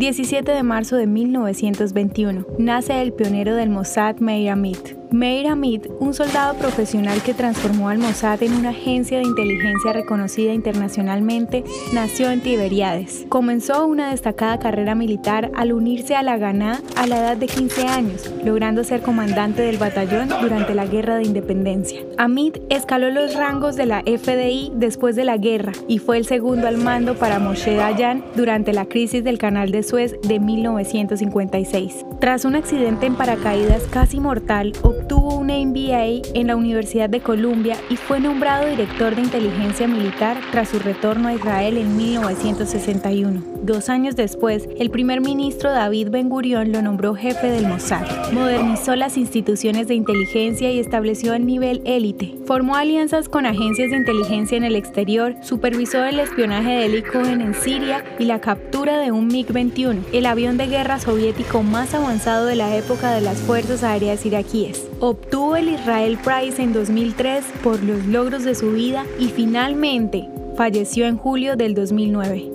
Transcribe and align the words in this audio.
17 0.00 0.50
de 0.50 0.62
marzo 0.62 0.96
de 0.96 1.06
1921, 1.06 2.46
nace 2.58 3.02
el 3.02 3.12
pionero 3.12 3.54
del 3.54 3.68
Mossad 3.68 4.16
Meir 4.16 4.48
Amit. 4.48 4.99
Meir 5.12 5.48
Amit, 5.48 5.88
un 5.98 6.14
soldado 6.14 6.54
profesional 6.54 7.20
que 7.22 7.34
transformó 7.34 7.88
al 7.88 7.98
Mossad 7.98 8.44
en 8.44 8.54
una 8.54 8.68
agencia 8.70 9.18
de 9.18 9.24
inteligencia 9.24 9.92
reconocida 9.92 10.52
internacionalmente, 10.52 11.64
nació 11.92 12.30
en 12.30 12.40
Tiberiades. 12.40 13.26
Comenzó 13.28 13.86
una 13.86 14.10
destacada 14.10 14.60
carrera 14.60 14.94
militar 14.94 15.50
al 15.56 15.72
unirse 15.72 16.14
a 16.14 16.22
la 16.22 16.36
Ghana 16.36 16.80
a 16.96 17.08
la 17.08 17.18
edad 17.18 17.36
de 17.36 17.48
15 17.48 17.88
años, 17.88 18.32
logrando 18.44 18.84
ser 18.84 19.02
comandante 19.02 19.62
del 19.62 19.78
batallón 19.78 20.28
durante 20.40 20.76
la 20.76 20.86
Guerra 20.86 21.16
de 21.16 21.24
Independencia. 21.24 22.00
Amit 22.16 22.58
escaló 22.68 23.10
los 23.10 23.34
rangos 23.34 23.74
de 23.74 23.86
la 23.86 24.02
FDI 24.02 24.72
después 24.76 25.16
de 25.16 25.24
la 25.24 25.38
guerra 25.38 25.72
y 25.88 25.98
fue 25.98 26.18
el 26.18 26.24
segundo 26.24 26.68
al 26.68 26.78
mando 26.78 27.16
para 27.16 27.40
Moshe 27.40 27.74
Dayan 27.74 28.24
durante 28.36 28.72
la 28.72 28.84
crisis 28.84 29.24
del 29.24 29.38
Canal 29.38 29.72
de 29.72 29.82
Suez 29.82 30.14
de 30.22 30.38
1956. 30.38 32.06
Tras 32.20 32.44
un 32.44 32.54
accidente 32.54 33.06
en 33.06 33.16
paracaídas 33.16 33.84
casi 33.90 34.20
mortal, 34.20 34.72
obtuvo 35.10 35.34
un 35.34 35.46
MBA 35.46 36.38
en 36.38 36.46
la 36.46 36.54
Universidad 36.54 37.10
de 37.10 37.20
Columbia 37.20 37.76
y 37.90 37.96
fue 37.96 38.20
nombrado 38.20 38.68
director 38.68 39.16
de 39.16 39.22
inteligencia 39.22 39.88
militar 39.88 40.38
tras 40.52 40.68
su 40.68 40.78
retorno 40.78 41.26
a 41.26 41.34
Israel 41.34 41.78
en 41.78 41.96
1961. 41.96 43.42
Dos 43.62 43.88
años 43.88 44.14
después, 44.14 44.68
el 44.78 44.90
primer 44.90 45.20
ministro 45.20 45.70
David 45.70 46.10
Ben 46.10 46.28
Gurion 46.28 46.70
lo 46.70 46.80
nombró 46.80 47.14
jefe 47.14 47.48
del 47.48 47.66
Mossad. 47.66 48.32
Modernizó 48.32 48.94
las 48.94 49.16
instituciones 49.16 49.88
de 49.88 49.94
inteligencia 49.94 50.70
y 50.70 50.78
estableció 50.78 51.34
el 51.34 51.44
nivel 51.44 51.82
élite. 51.84 52.36
Formó 52.46 52.76
alianzas 52.76 53.28
con 53.28 53.46
agencias 53.46 53.90
de 53.90 53.96
inteligencia 53.96 54.56
en 54.56 54.64
el 54.64 54.76
exterior, 54.76 55.34
supervisó 55.42 56.04
el 56.04 56.20
espionaje 56.20 56.70
de 56.70 56.86
Eli 56.86 57.02
Cohen 57.02 57.40
en 57.40 57.54
Siria 57.54 58.04
y 58.18 58.24
la 58.24 58.40
captura 58.40 58.98
de 58.98 59.10
un 59.10 59.28
MiG-21, 59.28 60.04
el 60.12 60.26
avión 60.26 60.56
de 60.56 60.68
guerra 60.68 61.00
soviético 61.00 61.64
más 61.64 61.94
avanzado 61.94 62.46
de 62.46 62.54
la 62.54 62.76
época 62.76 63.12
de 63.12 63.20
las 63.20 63.38
fuerzas 63.38 63.82
aéreas 63.82 64.24
iraquíes. 64.24 64.86
Obtuvo 65.02 65.56
el 65.56 65.70
Israel 65.70 66.18
Prize 66.22 66.62
en 66.62 66.74
2003 66.74 67.42
por 67.62 67.82
los 67.82 68.04
logros 68.04 68.44
de 68.44 68.54
su 68.54 68.72
vida 68.72 69.06
y 69.18 69.28
finalmente 69.28 70.28
falleció 70.56 71.06
en 71.06 71.16
julio 71.16 71.56
del 71.56 71.74
2009. 71.74 72.52